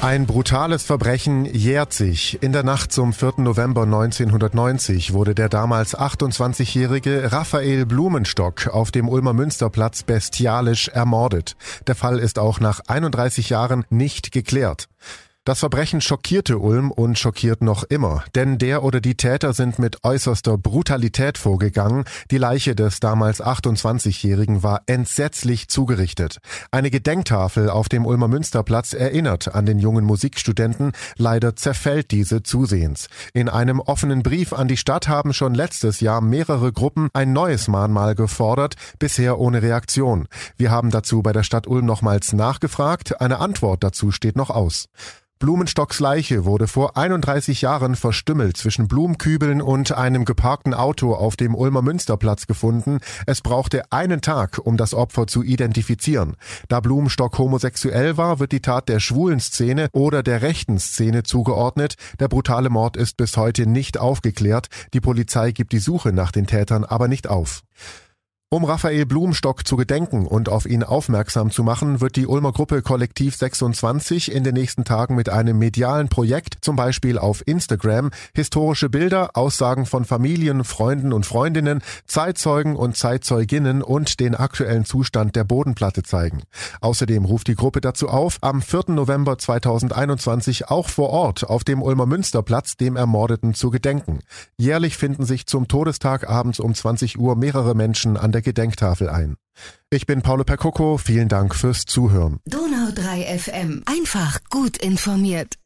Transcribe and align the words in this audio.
Ein 0.00 0.26
brutales 0.26 0.84
Verbrechen 0.84 1.44
jährt 1.44 1.92
sich. 1.92 2.40
In 2.40 2.52
der 2.52 2.62
Nacht 2.62 2.92
zum 2.92 3.12
4. 3.12 3.34
November 3.38 3.82
1990 3.82 5.12
wurde 5.12 5.34
der 5.34 5.48
damals 5.48 5.98
28-jährige 5.98 7.32
Raphael 7.32 7.84
Blumenstock 7.84 8.68
auf 8.68 8.92
dem 8.92 9.08
Ulmer 9.08 9.32
Münsterplatz 9.32 10.04
bestialisch 10.04 10.86
ermordet. 10.86 11.56
Der 11.88 11.96
Fall 11.96 12.20
ist 12.20 12.38
auch 12.38 12.60
nach 12.60 12.78
31 12.86 13.50
Jahren 13.50 13.84
nicht 13.90 14.30
geklärt. 14.30 14.88
Das 15.48 15.60
Verbrechen 15.60 16.02
schockierte 16.02 16.58
Ulm 16.58 16.90
und 16.90 17.18
schockiert 17.18 17.62
noch 17.62 17.82
immer, 17.84 18.22
denn 18.34 18.58
der 18.58 18.84
oder 18.84 19.00
die 19.00 19.14
Täter 19.14 19.54
sind 19.54 19.78
mit 19.78 20.04
äußerster 20.04 20.58
Brutalität 20.58 21.38
vorgegangen. 21.38 22.04
Die 22.30 22.36
Leiche 22.36 22.74
des 22.74 23.00
damals 23.00 23.42
28-Jährigen 23.42 24.62
war 24.62 24.82
entsetzlich 24.84 25.68
zugerichtet. 25.68 26.40
Eine 26.70 26.90
Gedenktafel 26.90 27.70
auf 27.70 27.88
dem 27.88 28.04
Ulmer 28.04 28.28
Münsterplatz 28.28 28.92
erinnert 28.92 29.54
an 29.54 29.64
den 29.64 29.78
jungen 29.78 30.04
Musikstudenten. 30.04 30.92
Leider 31.16 31.56
zerfällt 31.56 32.10
diese 32.10 32.42
zusehends. 32.42 33.08
In 33.32 33.48
einem 33.48 33.80
offenen 33.80 34.22
Brief 34.22 34.52
an 34.52 34.68
die 34.68 34.76
Stadt 34.76 35.08
haben 35.08 35.32
schon 35.32 35.54
letztes 35.54 36.00
Jahr 36.00 36.20
mehrere 36.20 36.74
Gruppen 36.74 37.08
ein 37.14 37.32
neues 37.32 37.68
Mahnmal 37.68 38.14
gefordert, 38.14 38.74
bisher 38.98 39.38
ohne 39.38 39.62
Reaktion. 39.62 40.28
Wir 40.58 40.70
haben 40.70 40.90
dazu 40.90 41.22
bei 41.22 41.32
der 41.32 41.42
Stadt 41.42 41.66
Ulm 41.66 41.86
nochmals 41.86 42.34
nachgefragt. 42.34 43.22
Eine 43.22 43.38
Antwort 43.38 43.82
dazu 43.82 44.10
steht 44.10 44.36
noch 44.36 44.50
aus. 44.50 44.90
Blumenstocks 45.38 46.00
Leiche 46.00 46.44
wurde 46.44 46.66
vor 46.66 46.96
31 46.96 47.62
Jahren 47.62 47.94
verstümmelt 47.94 48.56
zwischen 48.56 48.88
Blumenkübeln 48.88 49.62
und 49.62 49.92
einem 49.92 50.24
geparkten 50.24 50.74
Auto 50.74 51.14
auf 51.14 51.36
dem 51.36 51.54
Ulmer 51.54 51.80
Münsterplatz 51.80 52.48
gefunden. 52.48 52.98
Es 53.24 53.40
brauchte 53.40 53.92
einen 53.92 54.20
Tag, 54.20 54.58
um 54.58 54.76
das 54.76 54.94
Opfer 54.94 55.28
zu 55.28 55.44
identifizieren. 55.44 56.36
Da 56.66 56.80
Blumenstock 56.80 57.38
homosexuell 57.38 58.16
war, 58.16 58.40
wird 58.40 58.50
die 58.50 58.62
Tat 58.62 58.88
der 58.88 58.98
schwulen 58.98 59.38
Szene 59.38 59.88
oder 59.92 60.24
der 60.24 60.42
rechten 60.42 60.80
Szene 60.80 61.22
zugeordnet. 61.22 61.94
Der 62.18 62.26
brutale 62.26 62.68
Mord 62.68 62.96
ist 62.96 63.16
bis 63.16 63.36
heute 63.36 63.66
nicht 63.66 63.96
aufgeklärt. 63.96 64.66
Die 64.92 65.00
Polizei 65.00 65.52
gibt 65.52 65.72
die 65.72 65.78
Suche 65.78 66.12
nach 66.12 66.32
den 66.32 66.48
Tätern 66.48 66.84
aber 66.84 67.06
nicht 67.06 67.28
auf. 67.28 67.62
Um 68.50 68.64
Raphael 68.64 69.04
Blumstock 69.04 69.66
zu 69.66 69.76
gedenken 69.76 70.26
und 70.26 70.48
auf 70.48 70.64
ihn 70.64 70.82
aufmerksam 70.82 71.50
zu 71.50 71.62
machen, 71.62 72.00
wird 72.00 72.16
die 72.16 72.26
Ulmer 72.26 72.52
Gruppe 72.52 72.80
Kollektiv 72.80 73.36
26 73.36 74.32
in 74.32 74.42
den 74.42 74.54
nächsten 74.54 74.86
Tagen 74.86 75.16
mit 75.16 75.28
einem 75.28 75.58
medialen 75.58 76.08
Projekt, 76.08 76.56
zum 76.62 76.74
Beispiel 76.74 77.18
auf 77.18 77.46
Instagram, 77.46 78.10
historische 78.34 78.88
Bilder, 78.88 79.32
Aussagen 79.34 79.84
von 79.84 80.06
Familien, 80.06 80.64
Freunden 80.64 81.12
und 81.12 81.26
Freundinnen, 81.26 81.82
Zeitzeugen 82.06 82.74
und 82.74 82.96
Zeitzeuginnen 82.96 83.82
und 83.82 84.18
den 84.18 84.34
aktuellen 84.34 84.86
Zustand 84.86 85.36
der 85.36 85.44
Bodenplatte 85.44 86.02
zeigen. 86.02 86.44
Außerdem 86.80 87.26
ruft 87.26 87.48
die 87.48 87.54
Gruppe 87.54 87.82
dazu 87.82 88.08
auf, 88.08 88.38
am 88.40 88.62
4. 88.62 88.84
November 88.94 89.36
2021 89.36 90.68
auch 90.68 90.88
vor 90.88 91.10
Ort 91.10 91.44
auf 91.44 91.64
dem 91.64 91.82
Ulmer 91.82 92.06
Münsterplatz 92.06 92.78
dem 92.78 92.96
Ermordeten 92.96 93.52
zu 93.52 93.68
gedenken. 93.68 94.20
Jährlich 94.56 94.96
finden 94.96 95.26
sich 95.26 95.46
zum 95.46 95.68
Todestag 95.68 96.30
abends 96.30 96.60
um 96.60 96.74
20 96.74 97.18
Uhr 97.18 97.36
mehrere 97.36 97.74
Menschen 97.74 98.16
an 98.16 98.32
der 98.32 98.37
der 98.38 98.42
Gedenktafel 98.42 99.08
ein. 99.08 99.36
Ich 99.90 100.06
bin 100.06 100.22
Paolo 100.22 100.44
Percoco, 100.44 100.96
vielen 100.96 101.28
Dank 101.28 101.56
fürs 101.56 101.86
Zuhören. 101.86 102.38
Donau 102.44 102.92
3 102.94 103.36
FM, 103.36 103.82
einfach 103.84 104.38
gut 104.48 104.76
informiert. 104.76 105.57